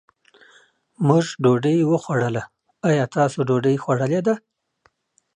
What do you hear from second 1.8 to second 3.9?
وخوړله، ايا تاسو ډوډۍ